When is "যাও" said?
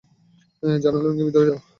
1.49-1.59